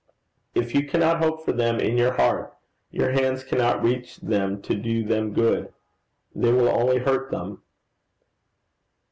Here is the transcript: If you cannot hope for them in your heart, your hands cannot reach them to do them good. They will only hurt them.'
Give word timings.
If 0.55 0.73
you 0.73 0.87
cannot 0.87 1.21
hope 1.23 1.45
for 1.45 1.51
them 1.53 1.79
in 1.79 1.95
your 1.95 2.13
heart, 2.13 2.57
your 2.89 3.11
hands 3.11 3.43
cannot 3.43 3.83
reach 3.83 4.17
them 4.17 4.59
to 4.63 4.73
do 4.73 5.03
them 5.03 5.31
good. 5.31 5.71
They 6.33 6.51
will 6.51 6.69
only 6.69 6.97
hurt 6.97 7.29
them.' 7.29 7.61